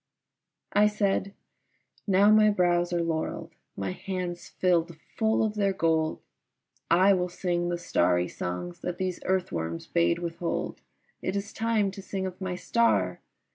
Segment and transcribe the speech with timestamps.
[0.73, 1.31] I said,
[2.07, 6.23] "Now my brows are laurelled, my hands filled full of their gold,
[6.89, 10.81] I will sing the starry songs that these earthworms bade withhold.
[11.21, 13.21] It is time to sing of my star!"